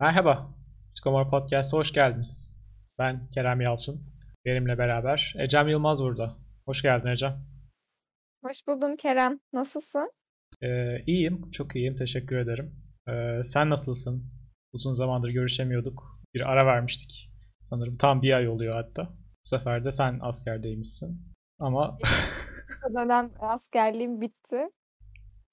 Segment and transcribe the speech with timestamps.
[0.00, 0.54] Merhaba,
[0.90, 2.62] Skomor Podcast'a hoş geldiniz.
[2.98, 4.00] Ben Kerem Yalçın.
[4.44, 6.36] Benimle beraber Ecem Yılmaz burada.
[6.64, 7.46] Hoş geldin Ecem.
[8.44, 9.40] Hoş buldum Kerem.
[9.52, 10.12] Nasılsın?
[10.62, 11.94] Ee, iyiyim, çok iyiyim.
[11.94, 12.74] Teşekkür ederim.
[13.08, 14.24] Ee, sen nasılsın?
[14.72, 16.20] Uzun zamandır görüşemiyorduk.
[16.34, 17.30] Bir ara vermiştik.
[17.58, 19.04] Sanırım tam bir ay oluyor hatta.
[19.12, 21.22] Bu sefer de sen askerdeymişsin.
[21.58, 21.98] Ama
[22.94, 24.68] dönem askerliğim bitti.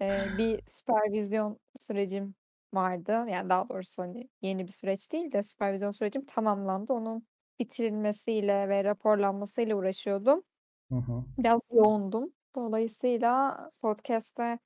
[0.02, 0.08] Ee,
[0.38, 2.36] bir süpervizyon sürecim
[2.74, 3.12] vardı.
[3.12, 6.94] Yani daha doğrusu hani yeni bir süreç değil de süpervizyon sürecim tamamlandı.
[6.94, 7.28] Onun
[7.60, 10.44] bitirilmesiyle ve raporlanmasıyla uğraşıyordum.
[10.90, 11.26] Hı hı.
[11.38, 12.34] Biraz yoğundum.
[12.56, 14.60] Dolayısıyla podcast'te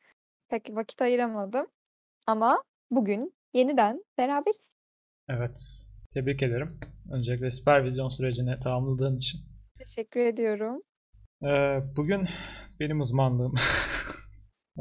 [0.50, 1.68] pek vakit ayıramadım.
[2.28, 4.72] Ama bugün yeniden beraberiz.
[5.30, 6.80] evet, tebrik ederim.
[7.12, 9.42] Öncelikle süpervizyon sürecini tamamladığın için.
[9.78, 10.84] Teşekkür ediyorum.
[11.44, 12.28] Ee, bugün
[12.80, 13.54] benim uzmanlığım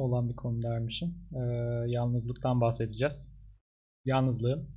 [0.01, 1.29] olan bir konu dermişim.
[1.33, 1.39] Ee,
[1.87, 3.37] yalnızlıktan bahsedeceğiz.
[4.05, 4.71] Yalnızlığın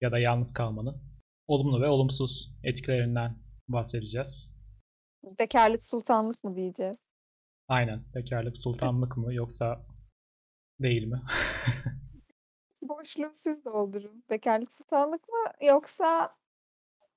[0.00, 1.02] ya da yalnız kalmanın
[1.48, 4.56] olumlu ve olumsuz etkilerinden bahsedeceğiz.
[5.38, 6.96] Bekarlık sultanlık mı diyeceğiz?
[7.68, 8.04] Aynen.
[8.14, 9.86] Bekarlık sultanlık mı yoksa
[10.80, 11.22] değil mi?
[12.82, 14.24] Boşluğu siz doldurun.
[14.30, 16.36] Bekarlık sultanlık mı yoksa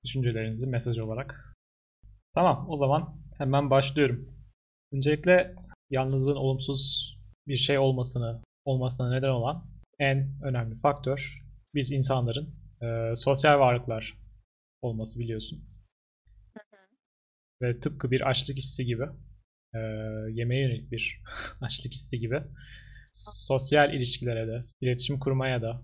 [0.03, 1.57] Düşüncelerinizi mesaj olarak.
[2.33, 4.35] Tamam, o zaman hemen başlıyorum.
[4.91, 5.55] Öncelikle
[5.89, 7.15] yalnızlığın olumsuz
[7.49, 9.65] bir şey olmasını olmasına neden olan
[9.99, 14.17] en önemli faktör biz insanların e, sosyal varlıklar
[14.81, 15.69] olması biliyorsun.
[17.61, 19.03] Ve tıpkı bir açlık hissi gibi,
[19.75, 19.79] e,
[20.31, 21.21] yemeğe yönelik bir
[21.61, 22.43] açlık hissi gibi
[23.13, 25.81] sosyal ilişkilere de, iletişim kurmaya da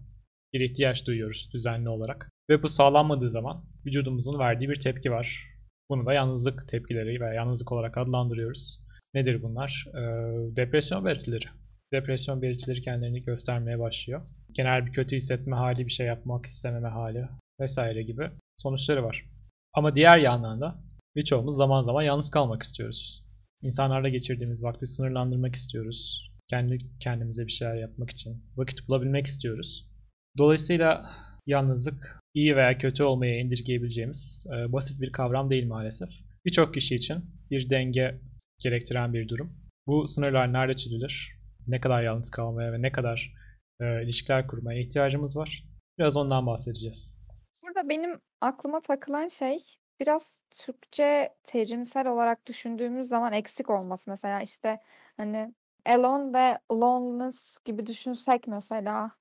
[0.53, 2.29] bir ihtiyaç duyuyoruz düzenli olarak.
[2.49, 5.49] Ve bu sağlanmadığı zaman vücudumuzun verdiği bir tepki var.
[5.89, 8.84] Bunu da yalnızlık tepkileri veya yalnızlık olarak adlandırıyoruz.
[9.15, 9.85] Nedir bunlar?
[9.87, 11.45] Ee, depresyon belirtileri.
[11.93, 14.21] Depresyon belirtileri kendilerini göstermeye başlıyor.
[14.51, 17.27] Genel bir kötü hissetme hali, bir şey yapmak istememe hali
[17.59, 19.25] vesaire gibi sonuçları var.
[19.73, 20.83] Ama diğer yandan da
[21.15, 23.25] birçoğumuz zaman zaman yalnız kalmak istiyoruz.
[23.61, 26.31] İnsanlarla geçirdiğimiz vakti sınırlandırmak istiyoruz.
[26.47, 29.89] Kendi kendimize bir şeyler yapmak için vakit bulabilmek istiyoruz.
[30.37, 31.05] Dolayısıyla
[31.45, 36.09] yalnızlık iyi veya kötü olmaya indirgeyebileceğimiz e, basit bir kavram değil maalesef.
[36.45, 38.19] Birçok kişi için bir denge
[38.59, 39.57] gerektiren bir durum.
[39.87, 41.39] Bu sınırlar nerede çizilir?
[41.67, 43.33] Ne kadar yalnız kalmaya ve ne kadar
[43.79, 45.63] e, ilişkiler kurmaya ihtiyacımız var?
[45.99, 47.25] Biraz ondan bahsedeceğiz.
[47.61, 49.63] burada benim aklıma takılan şey
[49.99, 54.09] biraz Türkçe terimsel olarak düşündüğümüz zaman eksik olması.
[54.09, 54.81] Mesela işte
[55.17, 55.53] hani
[55.85, 59.11] alone ve loneliness gibi düşünsek mesela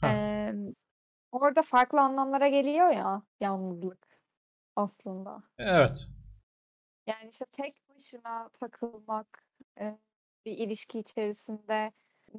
[0.00, 0.74] Ha, em,
[1.32, 4.08] orada farklı anlamlara geliyor ya yalnızlık
[4.76, 5.42] aslında.
[5.58, 6.08] evet.
[7.06, 9.44] Yani işte tek başına takılmak
[9.80, 9.98] e,
[10.46, 11.92] bir ilişki içerisinde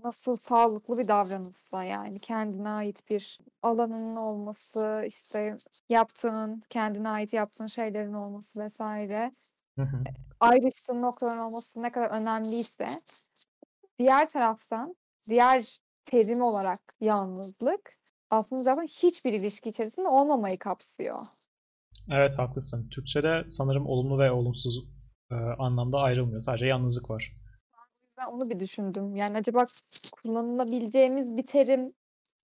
[0.03, 5.57] nasıl sağlıklı bir davranışsa yani kendine ait bir alanının olması, işte
[5.89, 9.31] yaptığın, kendine ait yaptığın şeylerin olması vesaire,
[10.39, 12.87] ayrıştığın noktaların olması ne kadar önemliyse
[13.99, 14.95] diğer taraftan
[15.29, 17.97] diğer terim olarak yalnızlık
[18.29, 21.25] aslında zaten hiçbir ilişki içerisinde olmamayı kapsıyor.
[22.11, 22.89] Evet haklısın.
[22.89, 24.94] Türkçe'de sanırım olumlu ve olumsuz
[25.31, 26.39] e, anlamda ayrılmıyor.
[26.39, 27.33] Sadece yalnızlık var.
[27.73, 29.15] O yüzden onu bir düşündüm.
[29.15, 29.65] Yani acaba
[30.21, 31.93] kullanılabileceğimiz bir terim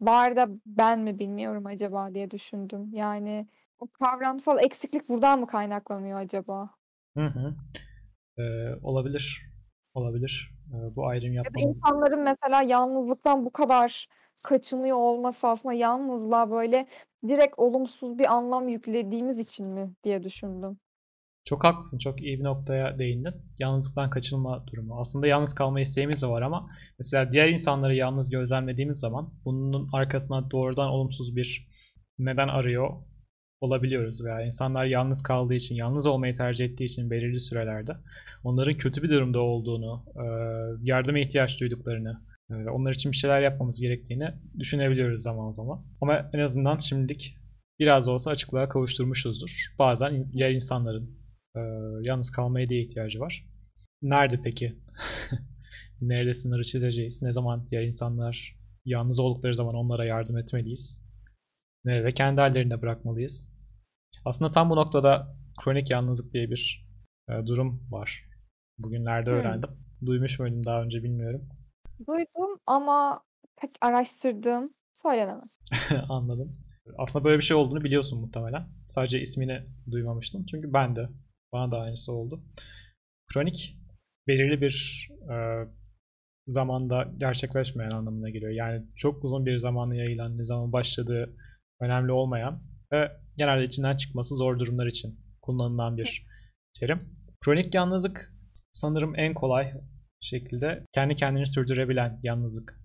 [0.02, 2.90] var da ben mi bilmiyorum acaba diye düşündüm.
[2.94, 3.48] Yani
[3.80, 6.70] o kavramsal eksiklik buradan mı kaynaklanıyor acaba?
[7.18, 7.56] Hı hı.
[8.38, 8.44] E,
[8.84, 9.42] olabilir.
[9.94, 10.52] Olabilir.
[10.74, 11.78] E, bu ayrım Ya yapmamız.
[11.78, 14.08] insanların mesela yalnızlıktan bu kadar
[14.44, 16.88] kaçınıyor olması aslında yalnızlığa böyle
[17.28, 20.80] direkt olumsuz bir anlam yüklediğimiz için mi diye düşündüm.
[21.46, 21.98] Çok haklısın.
[21.98, 23.34] Çok iyi bir noktaya değindin.
[23.60, 25.00] Yalnızlıktan kaçınma durumu.
[25.00, 26.70] Aslında yalnız kalma isteğimiz de var ama
[27.00, 31.68] mesela diğer insanları yalnız gözlemlediğimiz zaman bunun arkasına doğrudan olumsuz bir
[32.20, 32.90] neden arıyor
[33.62, 37.92] olabiliyoruz veya insanlar yalnız kaldığı için, yalnız olmayı tercih ettiği için belirli sürelerde
[38.44, 40.06] onların kötü bir durumda olduğunu,
[40.82, 44.28] yardıma ihtiyaç duyduklarını, onlar için bir şeyler yapmamız gerektiğini
[44.60, 45.86] düşünebiliyoruz zaman zaman.
[46.02, 47.38] Ama en azından şimdilik
[47.80, 49.76] biraz olsa açıklığa kavuşturmuşuzdur.
[49.80, 51.21] Bazen diğer insanların
[51.56, 51.60] e,
[52.02, 53.46] yalnız kalmaya diye ihtiyacı var.
[54.02, 54.80] Nerede peki?
[56.02, 57.22] Nerede sınırı çizeceğiz?
[57.22, 58.56] Ne zaman diğer insanlar
[58.86, 61.06] yalnız oldukları zaman onlara yardım etmeliyiz?
[61.86, 63.54] Nerede kendi hallerine bırakmalıyız?
[64.26, 66.86] Aslında tam bu noktada kronik yalnızlık diye bir
[67.30, 68.26] e, durum var.
[68.78, 69.38] Bugünlerde Hmm.
[69.38, 69.70] öğrendim.
[70.06, 71.50] Duymuş muydun daha önce bilmiyorum.
[72.08, 73.24] Duydum ama
[73.62, 75.60] pek araştırdığım söylenemez.
[76.10, 76.58] Anladım.
[76.98, 78.68] Aslında böyle bir şey olduğunu biliyorsun muhtemelen.
[78.88, 80.46] Sadece ismini duymamıştım.
[80.46, 81.10] Çünkü ben de.
[81.54, 82.44] Bana da aynısı oldu.
[83.34, 83.78] Kronik
[84.28, 85.36] belirli bir e,
[86.46, 88.52] zamanda gerçekleşmeyen anlamına geliyor.
[88.52, 91.36] Yani çok uzun bir zamana yayılan, ne zaman başladığı
[91.82, 92.64] önemli olmayan
[92.94, 96.28] ve genelde içinden çıkması zor durumlar için kullanılan bir
[96.80, 97.22] terim.
[97.46, 98.34] Kronik yalnızlık
[98.72, 99.74] sanırım en kolay
[100.20, 102.82] şekilde kendi kendini sürdürebilen yalnızlık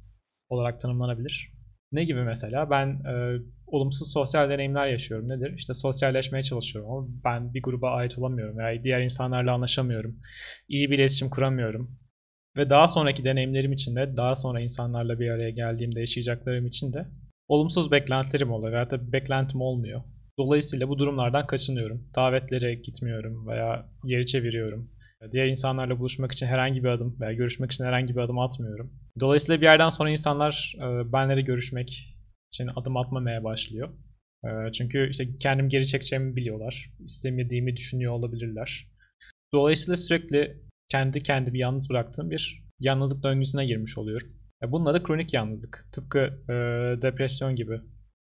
[0.49, 1.56] olarak tanımlanabilir.
[1.97, 2.71] Ne gibi mesela?
[2.71, 5.29] Ben e, olumsuz sosyal deneyimler yaşıyorum.
[5.29, 5.53] Nedir?
[5.57, 8.61] İşte sosyalleşmeye çalışıyorum ama ben bir gruba ait olamıyorum.
[8.61, 10.17] Yani diğer insanlarla anlaşamıyorum.
[10.69, 11.99] İyi bir iletişim kuramıyorum.
[12.57, 17.07] Ve daha sonraki deneyimlerim için de, daha sonra insanlarla bir araya geldiğimde yaşayacaklarım için de
[17.49, 20.03] olumsuz beklentilerim oluyor veya da beklentim olmuyor.
[20.39, 22.09] Dolayısıyla bu durumlardan kaçınıyorum.
[22.17, 24.91] Davetlere gitmiyorum veya geri çeviriyorum.
[25.33, 28.93] Diğer insanlarla buluşmak için herhangi bir adım veya görüşmek için herhangi bir adım atmıyorum.
[29.21, 32.17] Dolayısıyla bir yerden sonra insanlar e, benleri görüşmek
[32.53, 33.89] için adım atmamaya başlıyor.
[34.45, 36.91] E, çünkü işte kendim geri çekeceğimi biliyorlar.
[37.01, 38.87] İstemediğimi düşünüyor olabilirler.
[39.55, 44.29] Dolayısıyla sürekli kendi kendimi yalnız bıraktığım bir yalnızlık döngüsüne girmiş oluyorum.
[44.69, 45.79] Bunun adı kronik yalnızlık.
[45.93, 46.53] Tıpkı e,
[47.03, 47.81] depresyon gibi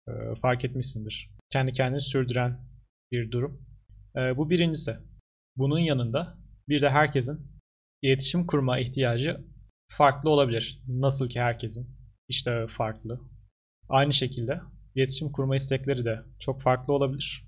[0.08, 0.12] e,
[0.42, 1.30] fark etmişsindir.
[1.50, 2.60] Kendi kendini sürdüren
[3.12, 3.62] bir durum.
[4.16, 4.96] E, bu birincisi.
[5.58, 6.38] Bunun yanında
[6.70, 7.56] bir de herkesin
[8.02, 9.46] iletişim kurma ihtiyacı
[9.88, 10.84] farklı olabilir.
[10.88, 11.88] Nasıl ki herkesin
[12.30, 13.20] işte farklı.
[13.90, 14.62] Aynı şekilde
[14.96, 17.46] iletişim kurma istekleri de çok farklı olabilir.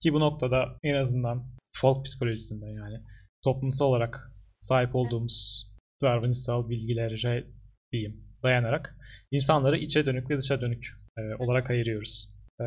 [0.00, 3.00] Ki bu noktada en azından folk psikolojisinde yani
[3.44, 5.68] toplumsal olarak sahip olduğumuz
[6.02, 7.44] davranışsal bilgilere
[7.92, 8.96] diyeyim dayanarak
[9.30, 10.88] insanları içe dönük ve dışa dönük
[11.18, 12.30] e, olarak ayırıyoruz.
[12.60, 12.64] E,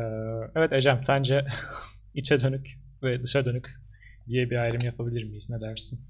[0.54, 1.46] evet Ecem sence
[2.14, 2.68] içe dönük
[3.02, 3.87] ve dışa dönük
[4.28, 5.50] diye bir ayrım yapabilir miyiz?
[5.50, 6.00] Ne dersin?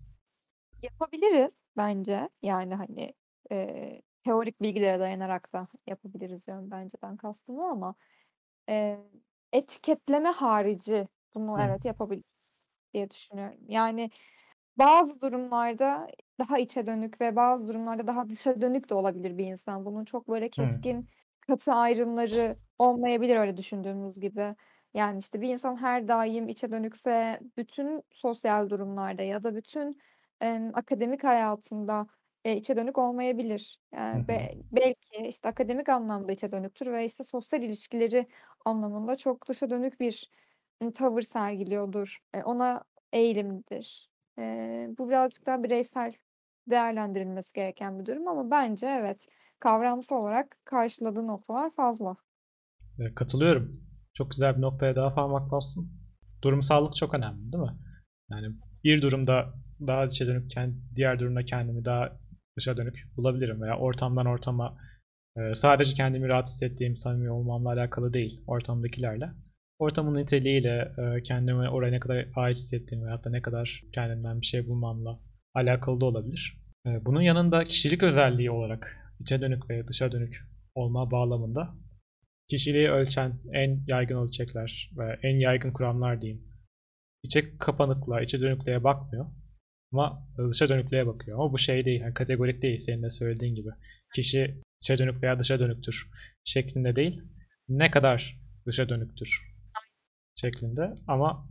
[0.82, 2.28] Yapabiliriz bence.
[2.42, 3.14] Yani hani
[3.52, 7.94] e, teorik bilgilere dayanarak da yapabiliriz diyorum benceden kastım o ama
[8.68, 8.98] e,
[9.52, 11.62] etiketleme harici bunu Hı.
[11.62, 13.58] evet yapabiliriz diye düşünüyorum.
[13.68, 14.10] Yani
[14.78, 16.08] bazı durumlarda
[16.40, 19.84] daha içe dönük ve bazı durumlarda daha dışa dönük de olabilir bir insan.
[19.84, 20.80] Bunun çok böyle Hı.
[20.82, 21.08] keskin,
[21.40, 24.56] katı ayrımları olmayabilir öyle düşündüğümüz gibi.
[24.94, 30.00] Yani işte bir insan her daim içe dönükse bütün sosyal durumlarda ya da bütün
[30.40, 32.06] em, akademik hayatında
[32.44, 33.80] e, içe dönük olmayabilir.
[33.94, 38.26] Hı be- belki işte akademik anlamda içe dönüktür ve işte sosyal ilişkileri
[38.64, 40.30] anlamında çok dışa dönük bir
[40.94, 42.18] tavır sergiliyordur.
[42.34, 44.10] E, ona eğilimlidir.
[44.38, 44.42] E,
[44.98, 46.12] bu birazcık daha bireysel
[46.66, 49.26] değerlendirilmesi gereken bir durum ama bence evet
[49.60, 52.16] kavramsal olarak karşıladığı noktalar fazla.
[52.98, 53.87] E, Katılıyorum.
[54.18, 55.90] Çok güzel bir noktaya daha parmak bastın.
[56.42, 57.78] Durumsallık çok önemli, değil mi?
[58.30, 59.54] Yani bir durumda
[59.86, 62.18] daha içe dönükken diğer durumda kendimi daha
[62.58, 64.78] dışa dönük bulabilirim veya ortamdan ortama
[65.36, 69.30] e, sadece kendimi rahat hissettiğim, samimi olmamla alakalı değil, ortamdakilerle.
[69.78, 74.46] Ortamın niteliğiyle e, kendimi oraya ne kadar ait hissettiğim veyahut da ne kadar kendimden bir
[74.46, 75.20] şey bulmamla
[75.54, 76.62] alakalı da olabilir.
[76.86, 81.74] E, Bunun yanında kişilik özelliği olarak içe dönük ve dışa dönük olma bağlamında
[82.48, 86.44] kişiliği ölçen en yaygın ölçekler ve en yaygın kuramlar diyeyim.
[87.22, 89.26] İçe kapanıklığa, içe dönüklüğe bakmıyor.
[89.92, 91.38] Ama dışa dönüklüğe bakıyor.
[91.38, 93.68] Ama bu şey değil, yani kategorik değil senin de söylediğin gibi.
[94.14, 96.10] Kişi içe dönük veya dışa dönüktür
[96.44, 97.22] şeklinde değil.
[97.68, 99.54] Ne kadar dışa dönüktür
[100.40, 101.48] şeklinde ama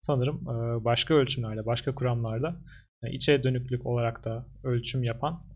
[0.00, 2.60] sanırım e, başka ölçümlerle, başka kuramlarla
[3.02, 5.46] e, içe dönüklük olarak da ölçüm yapan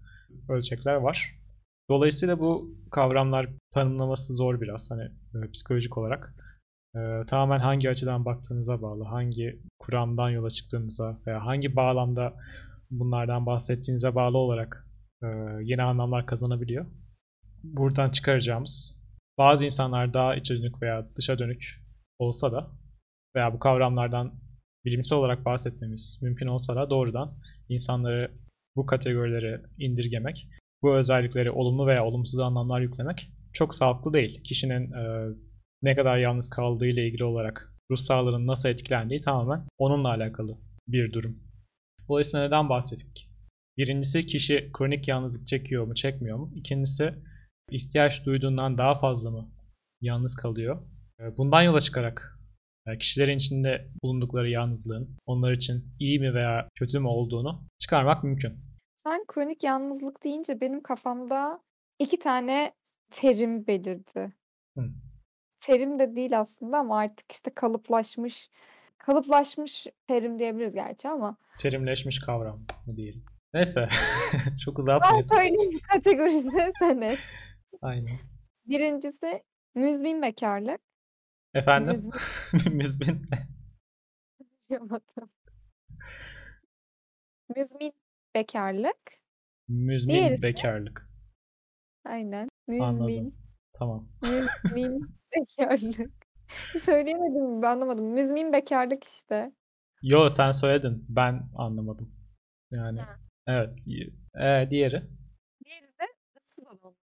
[0.48, 1.44] ölçekler var.
[1.90, 5.02] Dolayısıyla bu kavramlar tanımlaması zor biraz hani
[5.34, 6.34] e, psikolojik olarak.
[6.96, 12.34] E, tamamen hangi açıdan baktığınıza bağlı, hangi kuramdan yola çıktığınıza veya hangi bağlamda
[12.91, 14.86] bunlardan bahsettiğinize bağlı olarak
[15.22, 15.26] e,
[15.62, 16.86] yeni anlamlar kazanabiliyor.
[17.62, 19.05] Buradan çıkaracağımız
[19.38, 21.84] bazı insanlar daha içe dönük veya dışa dönük
[22.19, 22.70] olsa da
[23.36, 24.34] veya bu kavramlardan
[24.84, 27.34] bilimsel olarak bahsetmemiz mümkün olsa da doğrudan
[27.69, 28.32] insanları
[28.76, 30.48] bu kategorilere indirgemek
[30.84, 34.43] bu özellikleri olumlu veya olumsuz anlamlar yüklemek çok sağlıklı değil.
[34.43, 35.34] Kişinin e,
[35.82, 41.12] ne kadar yalnız kaldığı ile ilgili olarak ruh sağlığının nasıl etkilendiği tamamen onunla alakalı bir
[41.12, 41.38] durum.
[42.08, 43.31] Dolayısıyla neden bahsettik?
[43.79, 46.53] Birincisi kişi kronik yalnızlık çekiyor mu, çekmiyor mu?
[46.55, 47.14] İkincisi
[47.70, 49.50] ihtiyaç duyduğundan daha fazla mı
[50.00, 50.82] yalnız kalıyor?
[51.20, 52.38] E, bundan yola çıkarak
[52.86, 58.63] e, kişilerin içinde bulundukları yalnızlığın onlar için iyi mi veya kötü mü olduğunu çıkarmak mümkün.
[59.05, 61.63] Sen kronik yalnızlık deyince benim kafamda
[61.99, 62.73] iki tane
[63.11, 64.32] terim belirdi.
[64.79, 64.84] Hı.
[65.61, 68.51] Terim de değil aslında ama artık işte kalıplaşmış
[68.99, 73.25] kalıplaşmış terim diyebiliriz gerçi ama Terimleşmiş kavram mı diyelim.
[73.55, 73.87] Neyse.
[74.65, 75.29] Çok ben uzatmayalım.
[75.29, 77.15] söyleyeyim bu kategoride sene.
[77.82, 78.19] Aynen.
[78.67, 79.43] Birincisi
[79.75, 80.81] müzmin bekarlık.
[81.55, 82.11] Efendim?
[82.53, 83.27] Müzmin Müzmin.
[87.56, 87.93] Müzmin
[88.34, 88.96] bekarlık.
[89.69, 91.08] Müzmin Diğerisi bekarlık.
[92.05, 92.48] aynen.
[92.81, 93.06] Anladım.
[93.06, 93.34] Müzmin.
[93.79, 94.08] Tamam.
[94.22, 96.26] Müzmin Bekarlık.
[96.84, 97.62] Söyleyemedim mi?
[97.62, 98.06] Ben anlamadım.
[98.06, 99.53] Müzmin bekarlık işte.
[100.03, 101.05] Yo sen söyledin.
[101.08, 102.14] Ben anlamadım.
[102.70, 103.17] Yani Ha.
[103.46, 103.72] evet.
[104.41, 105.03] Ee, diğeri.
[105.64, 106.05] Diğeri de
[106.38, 106.94] ıssız adam.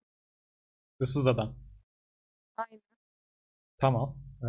[1.01, 1.55] Issız adam.
[2.57, 2.81] Aynen.
[3.77, 4.17] Tamam.
[4.43, 4.47] Ee,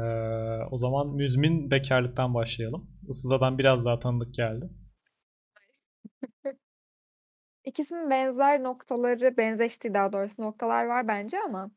[0.71, 2.91] o zaman müzmin bekarlıktan başlayalım.
[3.09, 4.71] Issız adam biraz daha tanıdık geldi.
[7.64, 11.71] İkisinin benzer noktaları, benzeştiği daha doğrusu noktalar var bence ama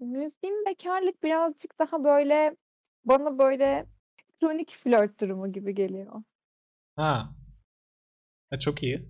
[0.00, 2.56] müzmin bekarlık birazcık daha böyle
[3.04, 3.86] bana böyle
[4.40, 6.22] kronik flört durumu gibi geliyor.
[6.96, 7.28] Ha.
[8.52, 9.08] E, çok iyi.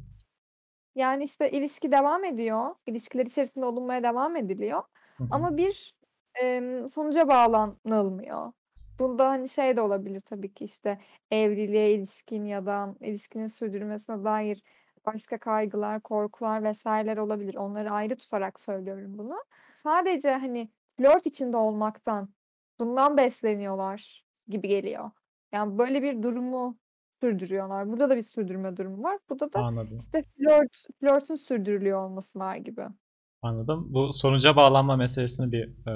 [0.95, 2.75] Yani işte ilişki devam ediyor.
[2.87, 4.83] İlişkiler içerisinde olunmaya devam ediliyor.
[5.17, 5.29] Hı hı.
[5.31, 5.95] Ama bir
[6.43, 8.53] em, sonuca bağlanılmıyor.
[8.99, 10.99] Bunda hani şey de olabilir tabii ki işte
[11.31, 14.63] evliliğe ilişkin ya da ilişkinin sürdürülmesine dair
[15.07, 17.55] başka kaygılar, korkular vesaireler olabilir.
[17.55, 19.37] Onları ayrı tutarak söylüyorum bunu.
[19.83, 22.29] Sadece hani flört içinde olmaktan,
[22.81, 25.11] bundan besleniyorlar gibi geliyor.
[25.53, 26.79] Yani böyle bir durumu
[27.21, 27.89] sürdürüyorlar.
[27.89, 29.19] Burada da bir sürdürme durumu var.
[29.31, 29.99] Burada da Anladım.
[29.99, 32.87] işte flört, flörtün sürdürülüyor olması var gibi.
[33.43, 33.87] Anladım.
[33.89, 35.95] Bu sonuca bağlanma meselesini bir e,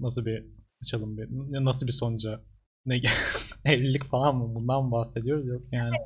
[0.00, 0.46] nasıl bir
[0.82, 1.28] açalım bir.
[1.64, 2.40] Nasıl bir sonuca?
[2.86, 3.00] Ne
[3.64, 4.54] evlilik falan mı?
[4.54, 5.46] Bundan mı bahsediyoruz?
[5.46, 5.96] Yok yani.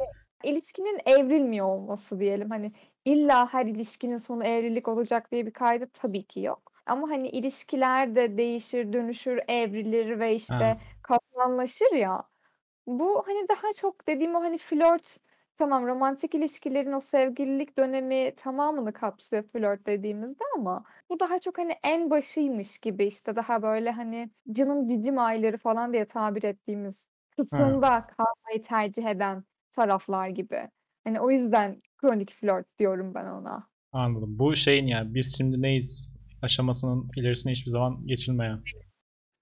[0.46, 2.50] İlişkinin evrilmiyor olması diyelim.
[2.50, 2.72] Hani
[3.04, 6.72] illa her ilişkinin sonu evlilik olacak diye bir kaydı tabii ki yok.
[6.86, 10.80] Ama hani ilişkiler de değişir, dönüşür, evrilir ve işte Ha.
[11.02, 12.28] katmanlaşır ya.
[12.86, 15.20] Bu hani daha çok dediğim o hani flört
[15.58, 21.72] tamam romantik ilişkilerin o sevgililik dönemi tamamını kapsıyor flört dediğimizde ama bu daha çok hani
[21.84, 27.04] en başıymış gibi işte daha böyle hani canım cicim ayları falan diye tabir ettiğimiz
[27.50, 27.76] Ha.
[27.76, 29.44] kısımda kalmayı tercih eden
[29.76, 30.70] taraflar gibi.
[31.04, 33.68] Hani o yüzden kronik flört diyorum ben ona.
[33.92, 34.38] Anladım.
[34.38, 38.62] Bu şeyin yani biz şimdi neyiz aşamasının ilerisine hiçbir zaman geçilmeyen.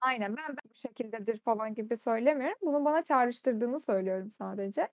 [0.01, 2.57] Aynen ben, ben bu şekildedir falan gibi söylemiyorum.
[2.61, 4.87] Bunu bana çağrıştırdığını söylüyorum sadece.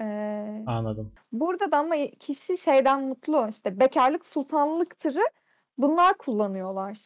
[0.00, 1.12] Ee, Anladım.
[1.32, 3.48] burada da ama kişi şeyden mutlu.
[3.50, 5.22] İşte bekarlık sultanlıktırı
[5.78, 6.98] bunlar kullanıyorlar.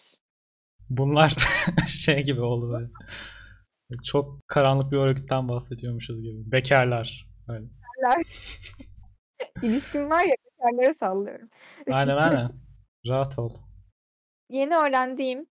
[0.90, 1.36] Bunlar
[1.88, 2.86] şey gibi oldu böyle.
[4.04, 6.52] Çok karanlık bir örgütten bahsediyormuşuz gibi.
[6.52, 7.28] Bekarlar.
[7.48, 7.66] Öyle.
[9.62, 11.48] İlişkim var ya bekarları sallıyorum.
[11.90, 12.50] Aynen aynen.
[13.08, 13.50] Rahat ol.
[14.50, 15.46] Yeni öğrendiğim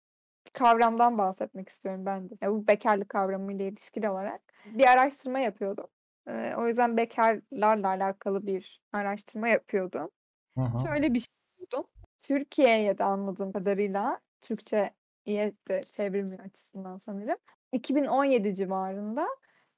[0.53, 2.35] kavramdan bahsetmek istiyorum ben de.
[2.41, 5.87] Ya bu bekarlık kavramıyla ilişkili olarak bir araştırma yapıyordum.
[6.29, 10.11] Ee, o yüzden bekarlarla alakalı bir araştırma yapıyordum.
[10.57, 10.63] Hı.
[10.83, 11.87] Şöyle bir şey buldum.
[12.21, 17.37] Türkiye'ye de anladığım kadarıyla Türkçe'ye de çevrilmiyor açısından sanırım.
[17.73, 19.29] 2017 civarında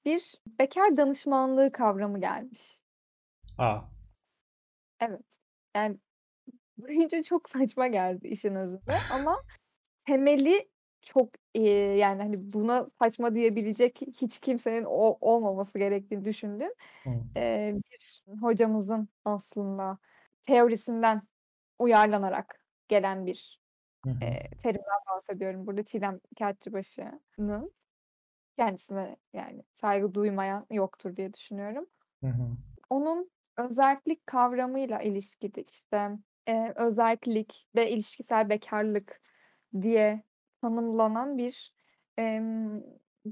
[0.04, 2.80] bir bekar danışmanlığı kavramı gelmiş.
[3.58, 3.80] Aa.
[5.00, 5.20] Evet.
[5.76, 5.99] Yani
[6.82, 9.37] duyunca çok saçma geldi işin özünde ama
[10.04, 10.68] temeli
[11.02, 11.99] çok iyi.
[11.99, 16.70] Yani hani buna saçma diyebilecek hiç kimsenin o, olmaması gerektiğini düşündüm.
[17.37, 19.99] Ee, bir hocamızın aslında
[20.46, 21.22] teorisinden
[21.78, 23.61] uyarlanarak gelen bir
[24.06, 25.66] e, terimden bahsediyorum.
[25.66, 27.72] Burada Çiğdem Kağıtçıbaşı'nın
[28.56, 31.87] kendisine yani saygı duymayan yoktur diye düşünüyorum.
[32.21, 32.56] Hı hı.
[32.90, 36.11] Onun özellik kavramıyla ilişkili işte
[36.49, 39.21] e, özellik ve ilişkisel bekarlık
[39.82, 40.23] diye
[40.62, 41.75] tanımlanan bir
[42.18, 42.82] em,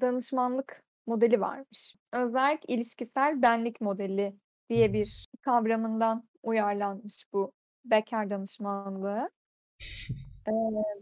[0.01, 1.95] danışmanlık modeli varmış.
[2.13, 4.37] Özerk ilişkisel benlik modeli
[4.71, 7.53] diye bir kavramından uyarlanmış bu
[7.85, 9.31] bekar danışmanlığı.
[10.49, 10.53] Ee,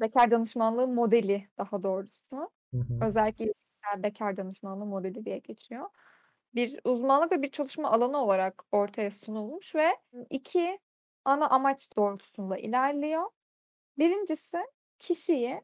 [0.01, 2.51] bekar danışmanlığı modeli daha doğrusu.
[2.73, 3.07] Hı hı.
[3.07, 5.91] Özellikle ilişkisel bekar danışmanlığı modeli diye geçiyor.
[6.55, 9.97] Bir uzmanlık ve bir çalışma alanı olarak ortaya sunulmuş ve
[10.31, 10.79] iki
[11.25, 13.31] ana amaç doğrultusunda ilerliyor.
[13.99, 14.59] Birincisi
[14.99, 15.63] kişiyi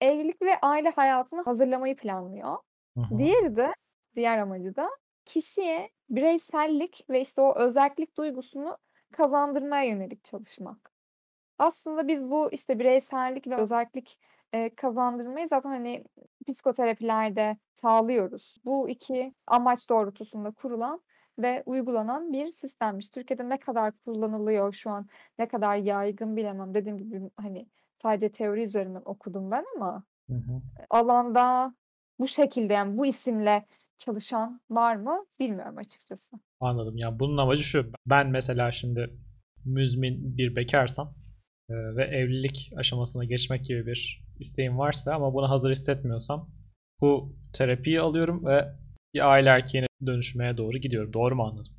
[0.00, 2.58] evlilik ve aile hayatını hazırlamayı planlıyor.
[2.96, 3.18] Hı hı.
[3.18, 3.74] Diğeri de,
[4.16, 4.90] diğer amacı da
[5.24, 8.78] kişiye bireysellik ve işte o özellik duygusunu
[9.12, 10.92] kazandırmaya yönelik çalışmak.
[11.58, 14.18] Aslında biz bu işte bireysellik ve özellik
[14.52, 16.04] e, kazandırmayı zaten hani
[16.48, 18.56] psikoterapilerde sağlıyoruz.
[18.64, 21.02] Bu iki amaç doğrultusunda kurulan
[21.38, 23.08] ve uygulanan bir sistemmiş.
[23.08, 26.74] Türkiye'de ne kadar kullanılıyor şu an, ne kadar yaygın bilemem.
[26.74, 27.66] Dediğim gibi hani
[28.02, 30.60] sadece teori üzerinden okudum ben ama Hı hı.
[30.90, 31.74] alanda
[32.18, 33.66] bu şekilde yani bu isimle
[33.98, 36.36] çalışan var mı bilmiyorum açıkçası.
[36.60, 36.96] Anladım.
[36.96, 37.92] Yani bunun amacı şu.
[38.06, 39.18] Ben mesela şimdi
[39.64, 41.14] müzmin bir bekarsam
[41.96, 46.50] ve evlilik aşamasına geçmek gibi bir isteğim varsa ama buna hazır hissetmiyorsam
[47.00, 48.68] bu terapiyi alıyorum ve
[49.14, 51.12] bir aile erkeğine dönüşmeye doğru gidiyorum.
[51.12, 51.72] Doğru mu anladım?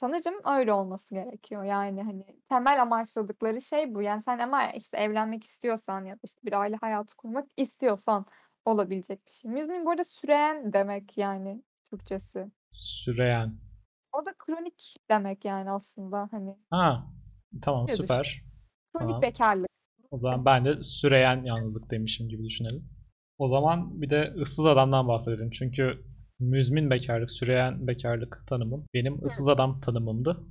[0.00, 1.64] Sanırım öyle olması gerekiyor.
[1.64, 4.02] Yani hani temel amaçladıkları şey bu.
[4.02, 8.26] Yani sen ama işte evlenmek istiyorsan ya da işte bir aile hayatı kurmak istiyorsan
[8.64, 9.50] olabilecek bir şey.
[9.50, 12.46] Müzmin bu arada süreyen demek yani Türkçesi.
[12.70, 13.54] Süreyen.
[14.12, 17.06] O da kronik demek yani aslında hani Ha,
[17.62, 18.06] tamam ne düşün?
[18.92, 19.22] Kronik Tamam.
[19.22, 19.68] bekarlık.
[20.10, 22.88] O zaman ben de süreyen yalnızlık demişim gibi düşünelim.
[23.38, 25.50] O zaman bir de ıssız adamdan bahsedelim.
[25.50, 26.04] Çünkü
[26.40, 30.46] müzmin bekarlık, süreyen bekarlık tanımım benim ıssız adam tanımımdı.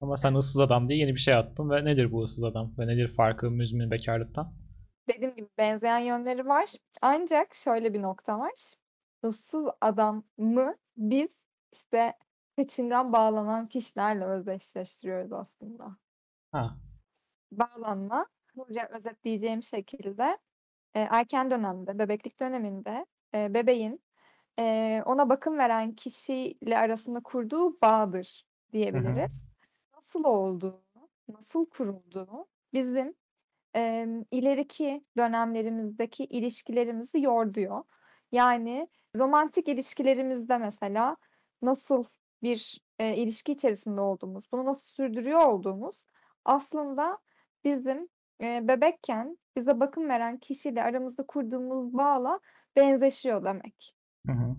[0.00, 2.86] Ama sen ıssız adam diye yeni bir şey attın ve nedir bu ıssız adam ve
[2.86, 4.52] nedir farkı müzmin bekarlıktan?
[5.08, 6.70] Dediğim gibi benzeyen yönleri var.
[7.02, 8.52] Ancak şöyle bir nokta var.
[9.28, 12.14] Issız adamı biz işte
[12.56, 15.96] peçinden bağlanan kişilerle özdeşleştiriyoruz aslında.
[16.52, 16.76] Ha,
[17.52, 18.26] Bağlanma,
[18.56, 20.38] burada özetleyeceğim şekilde
[20.94, 24.02] e, erken dönemde, bebeklik döneminde e, bebeğin
[24.58, 29.30] e, ona bakım veren kişiyle arasında kurduğu bağdır hı hı, diyebiliriz.
[29.96, 33.14] Nasıl olduğunu, nasıl kurulduğunu bizim
[33.76, 37.84] e, ileriki dönemlerimizdeki ilişkilerimizi yorduyor.
[38.32, 41.16] Yani romantik ilişkilerimizde mesela
[41.62, 42.04] nasıl
[42.42, 46.06] bir e, ilişki içerisinde olduğumuz, bunu nasıl sürdürüyor olduğumuz
[46.44, 47.18] aslında
[47.64, 48.08] bizim
[48.42, 52.40] e, bebekken bize bakım veren kişiyle aramızda kurduğumuz bağla
[52.76, 53.94] benzeşiyor demek.
[54.26, 54.56] hı hı.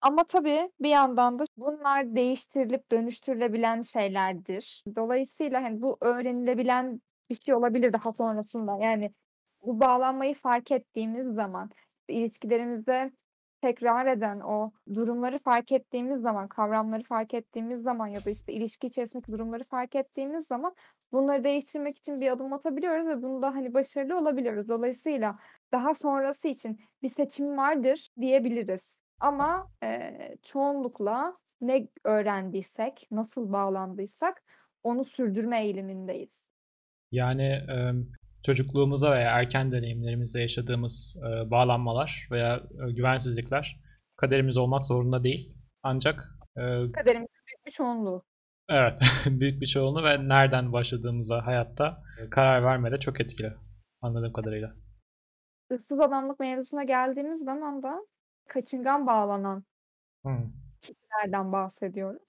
[0.00, 4.84] Ama tabii bir yandan da bunlar değiştirilip dönüştürülebilen şeylerdir.
[4.96, 8.78] Dolayısıyla hani bu öğrenilebilen bir şey olabilir daha sonrasında.
[8.80, 9.14] Yani
[9.62, 11.70] bu bağlanmayı fark ettiğimiz zaman,
[12.08, 13.12] ilişkilerimizde
[13.62, 18.86] tekrar eden o durumları fark ettiğimiz zaman, kavramları fark ettiğimiz zaman ya da işte ilişki
[18.86, 20.74] içerisindeki durumları fark ettiğimiz zaman
[21.12, 24.68] bunları değiştirmek için bir adım atabiliyoruz ve bunda hani başarılı olabiliyoruz.
[24.68, 25.38] Dolayısıyla
[25.72, 28.96] daha sonrası için bir seçim vardır diyebiliriz.
[29.20, 34.42] Ama eee, çoğunlukla ne öğrendiysek, nasıl bağlandıysak
[34.82, 36.42] onu sürdürme eğilimindeyiz.
[37.10, 37.92] Yani e,
[38.42, 42.56] çocukluğumuza veya erken deneyimlerimizde yaşadığımız e, bağlanmalar veya
[42.88, 43.80] e, güvensizlikler
[44.16, 45.58] kaderimiz olmak zorunda değil.
[45.82, 46.24] Ancak
[46.56, 48.24] e, Kaderimizin büyük bir çoğunluğu.
[48.68, 53.52] evet büyük bir çoğunluğu ve nereden başladığımıza hayatta karar vermede çok etkili
[54.00, 54.74] anladığım kadarıyla.
[55.70, 58.06] Issız adamlık mevzusuna geldiğimiz zaman da
[58.48, 59.64] kaçıngan bağlanan
[60.24, 60.30] Hı,
[60.82, 62.22] kişilerden bahsediyoruz.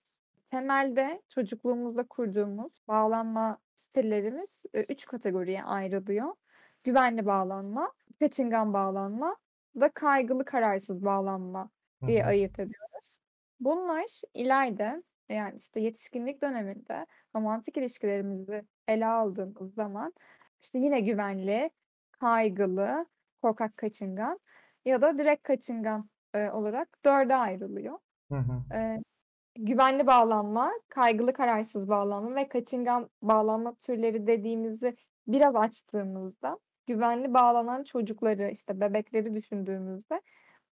[0.51, 3.57] Temelde çocukluğumuzda kurduğumuz bağlanma
[3.93, 6.36] stillerimiz e, üç kategoriye ayrılıyor.
[6.84, 9.38] Güvenli bağlanma, kaçıngan bağlanma
[9.75, 11.71] ve kaygılı kararsız bağlanma
[12.08, 13.17] diye hı, ayırt ediyoruz.
[13.60, 20.13] Bunlar ileride yani işte yetişkinlik döneminde romantik ilişkilerimizi ele aldığımız zaman
[20.62, 21.71] işte yine güvenli,
[22.12, 23.06] kaygılı,
[23.41, 24.39] korkak kaçıngan
[24.86, 27.99] ya da direkt kaçıngan e, olarak dörde ayrılıyor.
[28.29, 28.97] hı hı, E,
[29.55, 34.95] güvenli bağlanma, kaygılı kararsız bağlanma ve kaçıngan bağlanma türleri dediğimizi
[35.27, 40.21] biraz açtığımızda güvenli bağlanan çocukları işte bebekleri düşündüğümüzde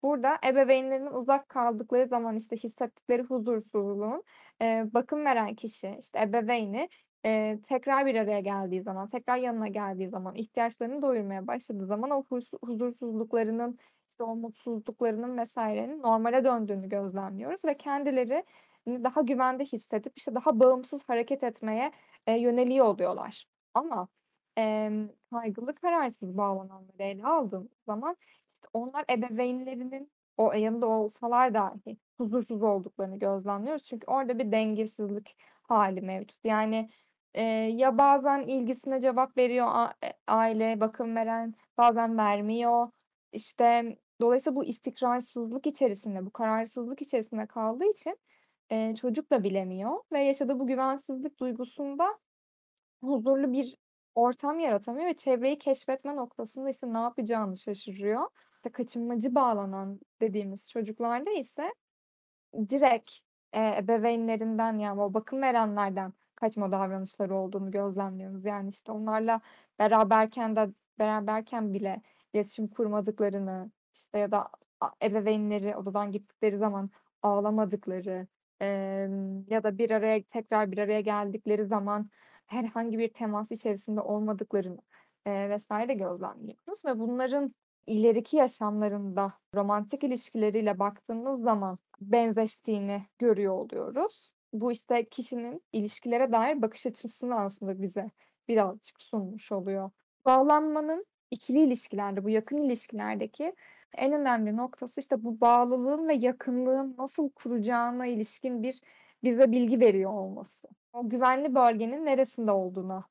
[0.03, 4.23] burada ebeveynlerinin uzak kaldıkları zaman işte hissettikleri huzursuzluğun
[4.61, 6.89] e, bakım veren kişi işte ebeveyni
[7.25, 12.23] e, tekrar bir araya geldiği zaman tekrar yanına geldiği zaman ihtiyaçlarını doyurmaya başladığı zaman o
[12.23, 18.43] huz- huzursuzluklarının işte o mutsuzluklarının vesairenin normale döndüğünü gözlemliyoruz ve kendileri
[18.87, 21.91] daha güvende hissedip işte daha bağımsız hareket etmeye
[22.27, 23.47] e, yöneliyor oluyorlar.
[23.73, 24.07] Ama
[24.57, 24.91] e,
[25.31, 28.17] kaygılı kararsız bağlananları ele aldığımız zaman
[28.55, 33.83] işte onlar ebeveynlerinin o yanında olsalar dahi huzursuz olduklarını gözlemliyoruz.
[33.83, 36.37] Çünkü orada bir dengesizlik hali mevcut.
[36.45, 36.89] Yani
[37.33, 39.67] e, ya bazen ilgisine cevap veriyor
[40.03, 42.87] e, aile, bakım veren, bazen vermiyor.
[43.31, 48.17] İşte dolayısıyla bu istikrarsızlık içerisinde, bu kararsızlık içerisinde kaldığı için
[48.71, 52.19] e, çocuk da bilemiyor ve yaşadığı bu güvensizlik duygusunda
[53.01, 53.77] huzurlu bir
[54.15, 58.21] ortam yaratamıyor ve çevreyi keşfetme noktasında işte ne yapacağını şaşırıyor.
[58.55, 61.73] İşte kaçınmacı bağlanan dediğimiz çocuklarda ise
[62.69, 63.11] direkt
[63.53, 68.45] e, ebeveynlerinden yani o bakım verenlerden kaçma davranışları olduğunu gözlemliyoruz.
[68.45, 69.41] Yani işte onlarla
[69.79, 72.01] beraberken de beraberken bile
[72.33, 76.89] iletişim kurmadıklarını işte ya da a- ebeveynleri odadan gittikleri zaman
[77.21, 78.27] ağlamadıkları
[78.61, 82.09] em, ya da bir araya tekrar bir araya geldikleri zaman
[82.45, 84.81] herhangi bir temas içerisinde olmadıklarını
[85.25, 87.55] e, vesaire gözlemliyoruz ve bunların
[87.87, 94.31] ileriki yaşamlarında romantik ilişkileriyle baktığımız zaman benzeştiğini görüyor oluyoruz.
[94.53, 98.11] Bu işte kişinin ilişkilere dair bakış açısını aslında bize
[98.47, 99.91] birazcık sunmuş oluyor.
[100.25, 103.55] Bağlanmanın ikili ilişkilerde, bu yakın ilişkilerdeki
[103.97, 108.81] en önemli noktası işte bu bağlılığın ve yakınlığın nasıl kuracağına ilişkin bir
[109.23, 110.67] bize bilgi veriyor olması.
[110.93, 113.05] O güvenli bölgenin neresinde olduğuna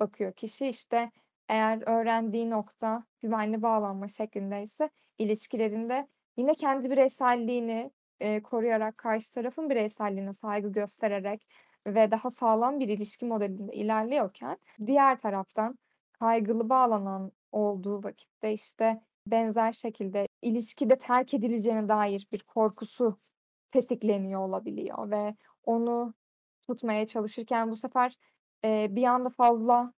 [0.00, 1.10] bakıyor kişi işte
[1.48, 7.90] eğer öğrendiği nokta güvenli bağlanma şeklindeyse ilişkilerinde yine kendi bireyselliğini,
[8.20, 11.48] eee, koruyarak, karşı tarafın bireyselliğine saygı göstererek
[11.86, 15.78] ve daha sağlam bir ilişki modelinde ilerliyorken, diğer taraftan
[16.12, 23.20] kaygılı bağlanan olduğu vakitte, işte, benzer şekilde ilişkide terk edileceğine dair bir korkusu
[23.72, 26.14] tetikleniyor olabiliyor ve onu
[26.62, 28.16] tutmaya çalışırken bu sefer,
[28.64, 29.92] eee, bir anda fazla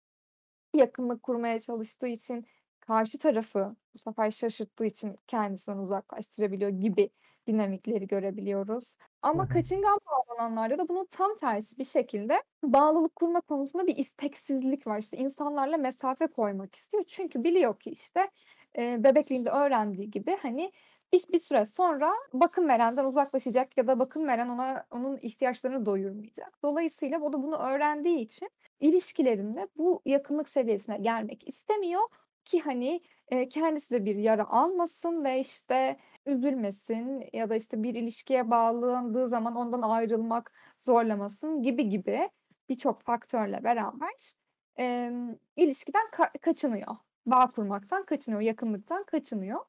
[0.74, 2.46] yakınlık kurmaya çalıştığı için
[2.80, 7.10] karşı tarafı bu sefer şaşırttığı için kendisinden uzaklaştırabiliyor gibi
[7.46, 8.96] dinamikleri görebiliyoruz.
[9.22, 14.98] Ama kaçıngan bağlananlarda da bunun tam tersi bir şekilde bağlılık kurma konusunda bir isteksizlik var.
[14.98, 17.04] İşte, insanlarla mesafe koymak istiyor.
[17.08, 18.30] Çünkü biliyor ki, işte,
[18.78, 20.72] eee, bebekliğinde öğrendiği gibi, hani,
[21.12, 26.58] bir bir süre sonra bakım verenden uzaklaşacak ya da bakım veren ona onun ihtiyaçlarını doyurmayacak.
[26.62, 32.02] Dolayısıyla o da bunu öğrendiği için ilişkilerinde bu yakınlık seviyesine gelmek istemiyor
[32.44, 37.94] ki, hani, eee, kendisi de bir yara almasın ve, işte, üzülmesin ya da, işte, bir
[37.94, 42.30] ilişkiye bağlandığı zaman ondan ayrılmak zorlamasın gibi gibi
[42.68, 44.32] birçok faktörle beraber,
[44.76, 46.96] emm, ilişkiden ka kaçınıyor.
[47.26, 49.60] Bağ kurmaktan kaçınıyor, yakınlıktan kaçınıyor.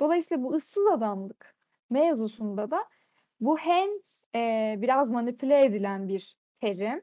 [0.00, 1.54] Dolayısıyla bu ıssız adamlık
[1.90, 2.84] mevzusunda da
[3.40, 3.88] bu hem,
[4.34, 7.02] eee, biraz manipüle edilen bir terim,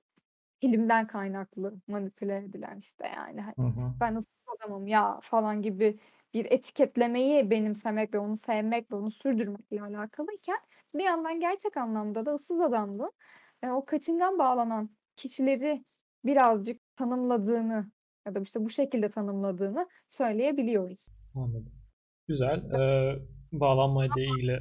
[0.61, 3.93] filmden kaynaklı manipüle edilen, işte, yani, hani, Hı hı.
[4.01, 4.27] "Ben ıssız
[4.59, 5.99] adamım ya." falan gibi
[6.33, 10.59] bir etiketlemeyi benimsemek ve onu sevmek ve onu sürdürmekle alakalıyken
[10.95, 13.11] bir yandan gerçek anlamda da ıssız adamlığın,
[13.63, 15.85] eee, o kaçıngan bağlanan kişileri
[16.25, 17.91] birazcık tanımladığını
[18.27, 20.97] ya da, işte, bu şekilde tanımladığını söyleyebiliyoruz.
[21.35, 21.73] Anladım.
[22.27, 22.63] Güzel.
[22.73, 23.19] Eee,
[23.51, 24.59] bağlanmayla ilgili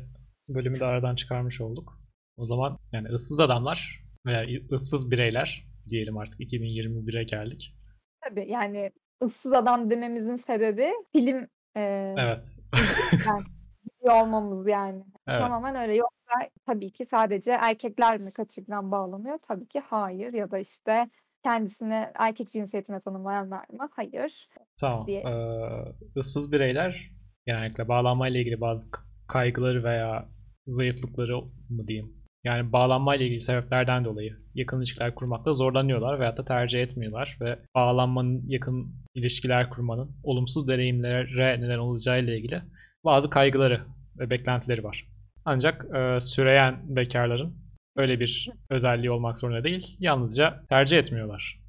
[0.49, 1.99] bölümü de aradan çıkarmış olduk.
[2.37, 7.77] O zaman yani ıssız adamlar veya ıssız bireyler diyelim artık 2021'e geldik.
[8.21, 12.59] Tabii, yani, ıssız adam dememizin sebebi film, eee, Evet.
[13.85, 15.05] biliyor olmamız yani.
[15.29, 15.41] Evet.
[15.41, 15.97] Tamamen öyle.
[15.97, 19.39] Yoksa tabii ki sadece erkekler mi kaçıngan bağlanıyor?
[19.49, 21.11] Tabii ki hayır ya da, işte,
[21.43, 23.89] kendisini erkek cinsiyetine tanımlayanlar mı?
[23.97, 24.49] Hayır
[24.81, 25.07] Tamam.
[25.07, 25.23] diye.
[25.23, 27.11] Eee, ıssız bireyler
[27.47, 28.87] genellikle bağlanmayla ilgili bazı
[29.29, 30.29] kaygıları veya
[30.67, 31.37] zayıflıkları
[31.69, 32.13] mı diyeyim,
[32.45, 38.43] yani bağlanmayla ilgili sebeplerden dolayı yakın ilişkiler kurmakta zorlanıyorlar veyahut da tercih etmiyorlar ve bağlanmanın,
[38.47, 42.63] yakın ilişkiler kurmanın olumsuz deneyimlere neden olacağıyla ilgili
[43.05, 43.81] bazı kaygıları
[44.19, 45.09] ve beklentileri var.
[45.45, 47.55] Ancak, eee, süreyen bekârların
[47.97, 51.61] öyle bir özelliği olmak zorunda değil, yalnızca tercih etmiyorlar.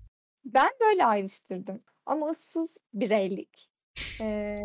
[0.46, 3.70] Ben böyle ayrıştırdım ama ıssız bireylik,
[4.20, 4.56] eee,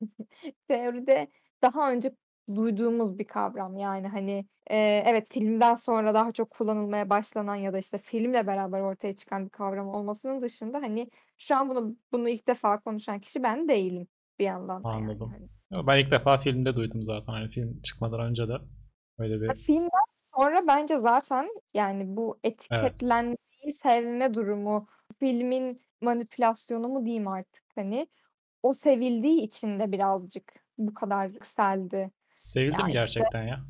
[0.68, 1.28] teoride
[1.62, 2.12] daha önce
[2.54, 3.78] duyduğumuz bir kavram.
[3.78, 8.80] Yani, hani, eee, evet, filmden sonra daha çok kullanılmaya başlanan ya da, işte, filmle beraber
[8.80, 13.42] ortaya çıkan bir kavram olmasının dışında, hani, şu an bunu bunu ilk defa konuşan kişi
[13.42, 14.06] ben değilim
[14.38, 15.34] bir yandan da yani, Anladım.
[15.76, 17.32] Yo, ben ilk defa filmde duydum zaten.
[17.32, 18.56] Hani, film çıkmadan önce de
[19.18, 20.05] öyle bir filmden
[20.36, 22.52] sonra bence zaten, yani, bu Evet.
[22.52, 24.86] etiketlenmeyi sevme durumu,
[25.20, 28.06] filmin manipülasyonu mu diyeyim artık, hani,
[28.62, 32.10] o sevildiği için de birazcık bu kadar yükseldi.
[32.42, 33.64] Sevildi Ya, mi işte gerçekten ya?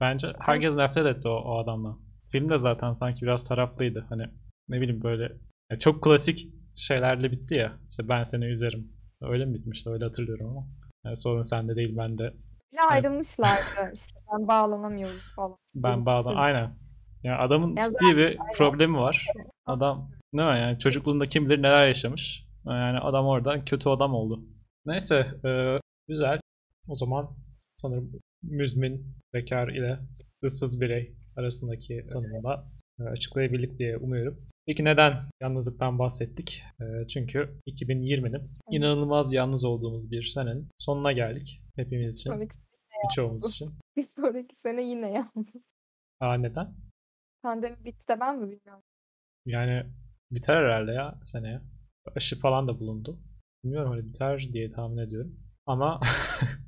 [0.00, 2.00] Bence Ben herkes nefret etti o o adamdan.
[2.32, 4.06] Film de zaten sanki biraz taraflıydı.
[4.08, 4.22] Hani,
[4.68, 5.32] ne bileyim, böyle,
[5.70, 7.78] ya, çok klasik şeylerle bitti ya.
[7.90, 9.90] İşte, "Ben seni üzerim." Öyle mi bitmişti?
[9.90, 10.66] Öyle hatırlıyorum ama.
[11.04, 12.34] Yani, "Sorun sende değil, bende."
[12.76, 13.60] Bile ayrılmışlardı.
[13.94, 15.56] İşte, "Ben bağlanamıyorum." falan.
[15.74, 16.34] Ben Birisi bağla sürdü.
[16.36, 16.74] Aynen.
[17.22, 18.52] Ya, adamın Ya, ciddi bir aynen.
[18.56, 19.26] problemi var.
[19.66, 22.44] Adam, değil mi, yani, çocukluğunda kim bilir neler yaşamış.
[22.66, 24.40] Yani, adam orada kötü adam oldu.
[24.86, 26.40] Neyse, eee, güzel.
[26.88, 27.30] O zaman
[27.76, 28.12] sanırım
[28.42, 29.98] müzmin bekâr ile
[30.44, 32.64] ıssız birey arasındaki tanımı da,
[33.00, 34.38] eee, açıklayabildik diye umuyorum.
[34.66, 36.62] Peki neden yalnızlıktan bahsettik?
[36.80, 38.48] Eee, çünkü 2020'nin Hı.
[38.70, 42.48] inanılmaz yalnız olduğumuz bir senenin sonuna geldik hepimiz için, sene
[43.04, 43.74] birçoğumuz için.
[43.96, 45.62] Bir sonraki sene yine yalnız.
[46.20, 46.74] A, neden?
[47.42, 48.82] Pandemi bitti de ben mi bilmiyorum.
[49.46, 49.86] Yani,
[50.30, 51.60] biter herhâlde ya seneye.
[52.16, 53.20] Aşı falan da bulundu.
[53.64, 56.00] Bilmiyorum, hani, biter diye tahmin ediyorum ama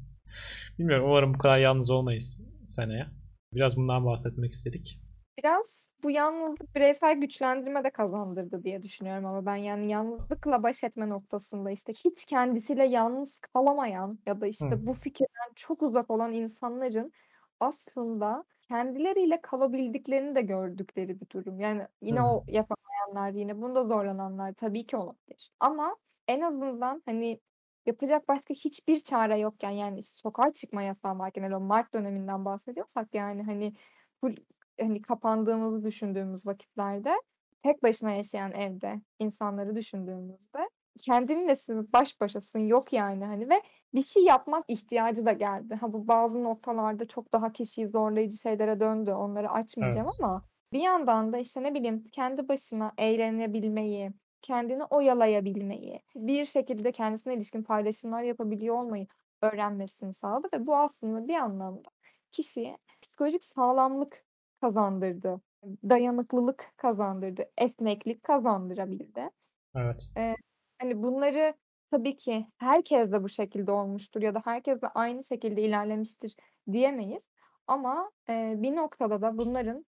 [0.79, 3.07] bilmiyorum, umarım bu kadar yalnız olmayız seneye.
[3.53, 5.01] Biraz bundan bahsetmek istedik.
[5.39, 11.09] Biraz bu yalnızlık bireysel güçlendirme de kazandırdı diye düşünüyorum ama ben, yani, yalnızlıkla baş etme
[11.09, 14.67] noktasında, işte, hiç kendisiyle yalnız kalamayan ya da, Hı.
[14.67, 17.13] işte, bu fikirden çok uzak olan insanların
[17.61, 21.61] aslında kendileriyle kalabildiklerini de gördükleri bir durum.
[21.61, 22.23] Yani, yine Hı.
[22.23, 25.97] o yapamayanlar, yine bunda zorlananlar tabii ki olabilir ama
[26.29, 27.41] en azından, hani,
[27.87, 33.15] yapacak başka hiçbir çare yokken, yani, sokağa çıkma yasağı varken, hele o mart döneminden bahsediyorsak,
[33.15, 33.75] yani, hani,
[34.21, 34.35] ful
[34.81, 37.15] hani, kapandığımızı düşündüğümüz vakitlerde
[37.63, 43.63] tek başına yaşayan evde insanları düşündüğümüzde kendinlesin, baş başasın, yok yani hani ve
[43.95, 45.75] bir şey yapmak ihtiyacı da geldi.
[45.75, 49.11] Ha bu bazı noktalarda çok daha kişiyi zorlayıcı şeylere döndü.
[49.13, 50.19] Onları açmayacağım Evet.
[50.19, 54.11] ama bir yandan da işte ne bileyim kendi başına eğlenebilmeyi,
[54.43, 59.07] kendini oyalayabilmeyi, bir şekilde kendisine ilişkin paylaşımlar yapabiliyor olmayı
[59.43, 61.89] öğrenmesini sağladı ve bu aslında bir anlamda
[62.33, 64.25] kişiye psikolojik sağlamlık
[64.61, 69.31] kazandırdı, dayanıklılık kazandırdı, esneklik kazandırabildi.
[69.75, 70.11] Evet.
[70.17, 70.37] Eee,
[70.81, 71.55] hani bunları
[71.91, 76.37] tabii ki herkes de bu şekilde olmuştur ya da herkes de aynı şekilde ilerlemiştir
[76.73, 77.23] diyemeyiz
[77.67, 79.87] ama, eee, bir noktada da bunların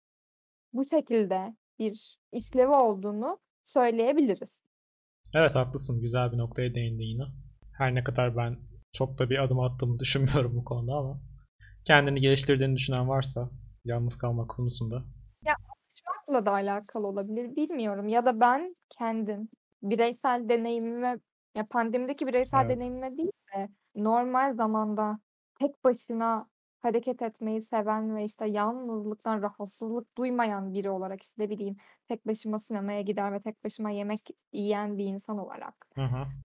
[0.73, 4.51] bu şekilde bir işlevi olduğunu söyleyebiliriz.
[5.35, 6.01] Evet haklısın.
[6.01, 7.25] Güzel bir noktaya değindin yine.
[7.79, 8.57] Her ne kadar ben
[8.93, 11.21] çok da bir adım attığımı düşünmüyorum bu konuda ama
[11.85, 13.51] kendini geliştirdiğini düşünen varsa
[13.89, 15.05] yalnız kalmak konusunda
[15.47, 19.49] Ya alışmakla da alakalı olabilir, bilmiyorum ya da ben kendim
[19.83, 21.19] bireysel deneyimime
[21.55, 22.71] ya pandemideki bireysel Evet.
[22.71, 25.19] deneyimime değil de normal zamanda
[25.55, 26.49] tek başına
[26.81, 31.77] hareket etmeyi seven ve işte yalnızlıktan rahatsızlık duymayan biri olarak işte ne bileyim
[32.09, 35.89] tek başıma sinemaya gider ve tek başıma yemek yiyen bir insan olarak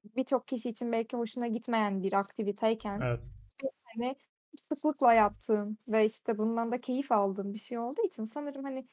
[0.04, 3.32] birçok kişi için belki hoşuna gitmeyen bir aktiviteyken Evet.
[3.84, 4.16] hani
[4.58, 8.88] sıklıkla yaptığım ve işte bundan da keyif aldığım bir şey olduğu için sanırım hani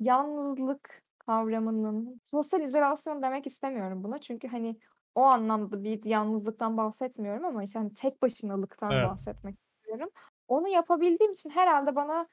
[0.00, 4.20] yalnızlık kavramının sosyal izolasyon demek istemiyorum buna.
[4.20, 4.78] Çünkü hani
[5.14, 9.02] o anlamda bir yalnızlıktan bahsetmiyorum ama işte hani tek başınalıktan Evet.
[9.02, 10.10] bahsetmek istiyorum.
[10.48, 12.28] Onu yapabildiğim için herhalde bana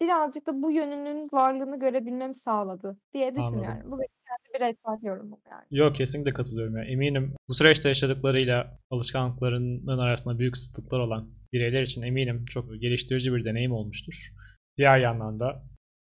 [0.00, 3.82] birazcık da bu yönünün varlığını görebilmemi sağladı diye Anladım.
[3.82, 3.90] düşünüyorum.
[3.92, 5.64] Bu benim kendi bireysel yorumum yani.
[5.70, 6.84] Yok kesinlikle katılıyorum ya.
[6.84, 13.44] Eminim bu süreçte yaşadıklarıyla alışkanlıklarının arasında büyük zıtlıklar olan bireyler için eminim çok geliştirici bir
[13.44, 14.32] deneyim olmuştur.
[14.78, 15.62] Diğer yandan da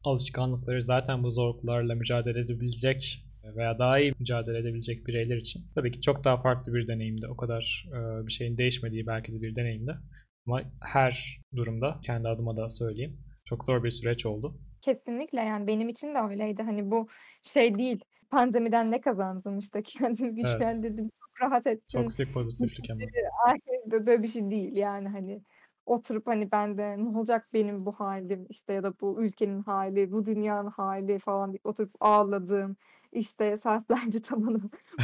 [0.05, 3.25] alışkanlıkları zaten bu zorluklarla mücadele edebilecek
[3.57, 7.29] veya daha iyi mücadele edebilecek bireyler için tabii ki çok daha farklı bir deneyimde.
[7.29, 9.93] O kadar e, bir şeyin değişmediği belki de bir deneyimde.
[10.47, 13.19] Ama her durumda kendi adıma da söyleyeyim.
[13.45, 14.61] Çok zor bir süreç oldu.
[14.83, 16.63] Kesinlikle yani benim için de öyleydi.
[16.63, 17.09] Hani bu
[17.49, 18.05] şey değil.
[18.31, 20.43] Pandemiden ne kazandım işte kendimi Evet.
[20.43, 22.03] güçlendirdim, çok rahat ettim.
[22.03, 22.91] Toksik pozitiflik.
[23.47, 25.43] Aynen bö- böyle bir şey değil yani hani
[25.87, 30.13] oturup hani ben de ne olacak benim bu halim işte ya da bu ülkenin hali,
[30.13, 32.77] bu dünyanın hali falan deyip oturup ağladığım
[33.13, 34.59] işte saatlerce tavana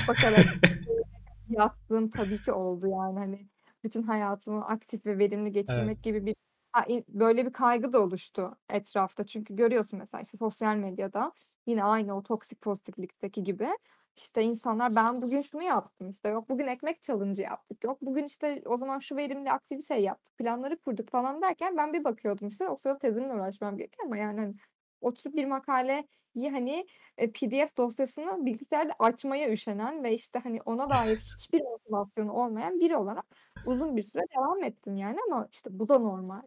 [0.07, 0.47] bakarak
[1.49, 3.49] yattığım tabii ki oldu yani hani
[3.85, 6.05] bütün hayatımı aktif ve verimli geçirmek Evet.
[6.05, 6.37] gibi bir
[6.75, 9.27] ha, i- böyle bir kaygı da oluştu etrafta.
[9.27, 11.33] Çünkü görüyorsun mesela işte sosyal medyada
[11.67, 13.69] yine aynı o toksik pozitiflikteki gibi
[14.17, 18.63] işte insanlar ben bugün şunu yaptım işte yok bugün ekmek challenge yaptık yok bugün işte
[18.67, 22.77] o zaman şu verimli aktivite yaptık planları kurduk falan derken ben bir bakıyordum işte o
[22.77, 24.55] sırada tezimle uğraşmam gerekiyor ama yani hani
[25.01, 26.05] oturup bir makaleyi
[26.51, 26.87] hani
[27.19, 32.97] e, PDF dosyasını bilgisayarda açmaya üşenen ve işte hani ona dair hiçbir motivasyonu olmayan biri
[32.97, 33.25] olarak
[33.63, 36.43] uzun bir süre devam ettim yani ama işte bu da normal.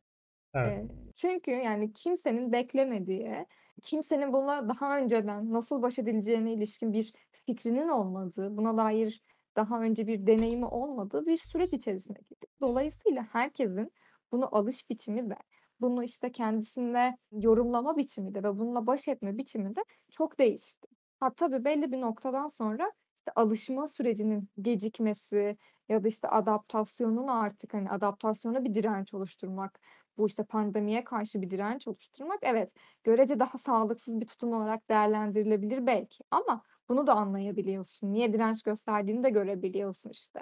[0.54, 0.88] Evet.
[1.16, 3.46] çünkü yani kimsenin beklemediği,
[3.84, 7.14] kimsenin buna daha önceden nasıl baş edileceğine ilişkin bir
[7.46, 9.22] fikrinin olmadığı, buna dair
[9.56, 12.50] daha önce bir deneyimi olmadığı bir süreç içerisine girdik.
[12.62, 13.92] Dolayısıyla herkesin
[14.32, 15.36] bunu alış biçimi de,
[15.82, 19.80] bunu işte kendisinde yorumlama biçimi de ve bununla baş etme biçimi de
[20.12, 20.88] çok değişti.
[21.20, 25.58] Ha tabii belli bir noktadan sonra işte alışma sürecinin gecikmesi
[25.90, 29.80] ya da işte adaptasyonun artık hani adaptasyona bir direnç oluşturmak,
[30.18, 35.88] bu işte pandemiye karşı bir direnç oluşturmak evet görece daha sağlıksız bir tutum olarak değerlendirilebilir
[35.88, 38.14] belki ama bunu da anlayabiliyorsun.
[38.14, 40.40] Niye direnç gösterdiğini de görebiliyorsun işte.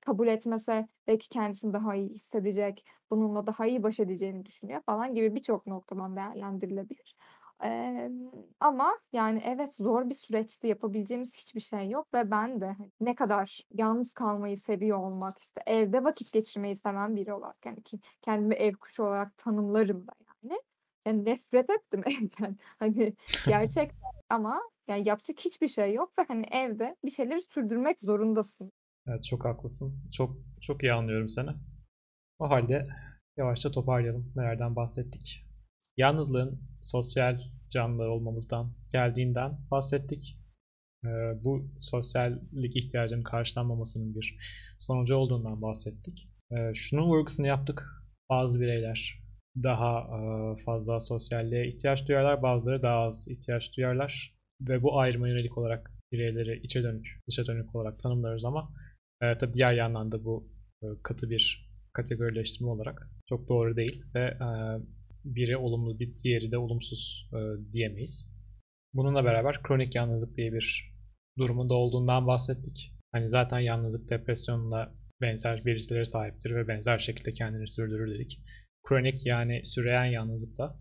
[0.00, 5.34] Kabul etmese belki kendisini daha iyi hissedecek, bununla daha iyi baş edeceğini düşünüyor falan gibi
[5.34, 7.16] birçok noktadan değerlendirilebilir.
[8.60, 13.14] Ama yani evet zor bir süreçti yapabileceğimiz hiçbir şey yok ve ben de hani ne
[13.14, 18.54] kadar yalnız kalmayı seviyor olmak işte evde vakit geçirmeyi seven biri olarak yani ki kendimi
[18.54, 20.60] ev kuşu olarak tanımlarım da yani.
[21.06, 22.58] Yani nefret ettim evden.
[22.78, 23.14] Hani
[23.46, 28.72] gerçekten ama yani yapacak hiçbir şey yok ve hani evde bir şeyleri sürdürmek zorundasın.
[29.06, 29.94] Evet çok haklısın.
[30.12, 31.50] Çok çok iyi anlıyorum seni.
[32.38, 32.88] O halde
[33.36, 34.32] yavaşça toparlayalım.
[34.36, 35.45] Nelerden bahsettik?
[35.96, 37.36] Yalnızlığın sosyal
[37.70, 40.38] canlılar olmamızdan geldiğinden bahsettik.
[41.04, 41.08] Ee,
[41.44, 44.36] bu sosyallik ihtiyacının karşılanmamasının bir
[44.78, 46.28] sonucu olduğundan bahsettik.
[46.50, 47.86] Ee, şunun vurgusunu yaptık.
[48.30, 49.26] Bazı bireyler
[49.62, 54.36] daha e, fazla sosyalliğe ihtiyaç duyarlar, bazıları daha az ihtiyaç duyarlar.
[54.68, 58.72] Ve bu ayrıma yönelik olarak bireyleri içe dönük, dışa dönük olarak tanımlarız ama
[59.22, 60.48] e, tabii diğer yandan da bu
[60.82, 64.48] e, katı bir kategorileştirme olarak çok doğru değil ve e,
[65.34, 68.36] biri olumlu bir diğeri de olumsuz e, diyemeyiz.
[68.94, 70.94] Bununla beraber kronik yalnızlık diye bir
[71.38, 72.92] durumun da olduğundan bahsettik.
[73.12, 78.40] Hani zaten yalnızlık depresyonla benzer belirtilere sahiptir ve benzer şekilde kendini sürdürür dedik.
[78.88, 80.78] Kronik yani süreyen yalnızlık da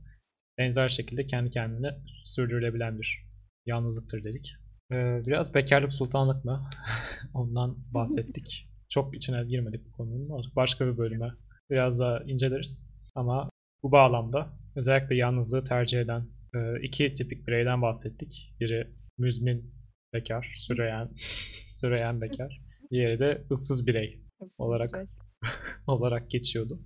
[0.57, 1.89] benzer şekilde kendi kendine
[2.23, 3.25] sürdürülebilen bir
[3.65, 4.55] yalnızlıktır dedik.
[4.91, 6.69] Ee, biraz bekarlık sultanlık mı?
[7.33, 8.69] Ondan bahsettik.
[8.89, 10.51] Çok içine girmedik bu konunun.
[10.55, 11.31] Başka bir bölüme
[11.69, 12.95] biraz daha inceleriz.
[13.15, 13.49] Ama
[13.85, 18.55] bu bağlamda özellikle yalnızlığı tercih eden e, iki tipik bireyden bahsettik.
[18.59, 19.73] Biri müzmin
[20.13, 21.11] bekar, süreyen,
[21.63, 22.61] süreyen bekar.
[22.91, 24.23] Diğeri de ıssız birey
[24.57, 25.05] olarak
[25.87, 26.81] olarak geçiyordu.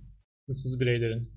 [0.48, 1.32] Issız bireylerin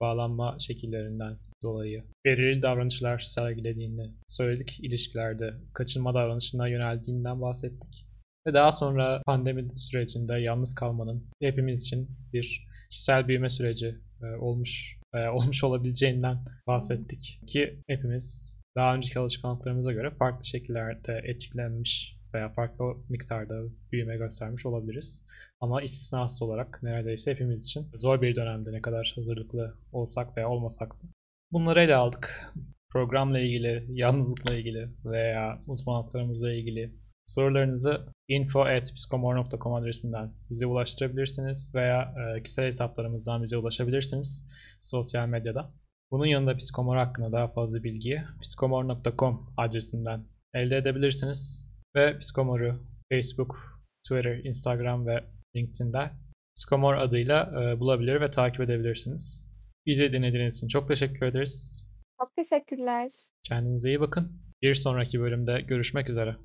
[0.00, 4.80] bağlanma şekillerinden dolayı belirli davranışlar sergilediğini söyledik.
[4.82, 8.06] İlişkilerde kaçınma davranışına yöneldiğinden bahsettik.
[8.46, 14.97] Ve daha sonra pandemi sürecinde yalnız kalmanın hepimiz için bir kişisel büyüme süreci e, olmuş
[15.32, 23.62] olmuş olabileceğinden bahsettik ki hepimiz daha önceki alışkanlıklarımıza göre farklı şekillerde etkilenmiş veya farklı miktarda
[23.92, 25.26] büyüme göstermiş olabiliriz.
[25.60, 30.92] Ama istisnasız olarak neredeyse hepimiz için zor bir dönemde ne kadar hazırlıklı olsak veya olmasak
[31.02, 31.06] da.
[31.52, 32.52] Bunları ele aldık.
[32.88, 36.94] Programla ilgili, yalnızlıkla ilgili veya uzmanlıklarımızla ilgili
[37.28, 44.48] sorularınızı info.psikomor.com adresinden bize ulaştırabilirsiniz veya e, kişisel hesaplarımızdan bize ulaşabilirsiniz
[44.82, 45.68] sosyal medyada.
[46.10, 51.66] Bunun yanında Psikomor hakkında daha fazla bilgiyi psikomor.com adresinden elde edebilirsiniz.
[51.96, 52.80] Ve Psikomor'u
[53.12, 55.24] Facebook, Twitter, Instagram ve
[55.56, 56.10] LinkedIn'de
[56.56, 59.52] Psikomor adıyla e, bulabilir ve takip edebilirsiniz.
[59.86, 61.88] Bizi dinlediğiniz için çok teşekkür ederiz.
[62.20, 63.10] Çok teşekkürler.
[63.42, 64.42] Kendinize iyi bakın.
[64.62, 66.36] Bir sonraki bölümde görüşmek üzere.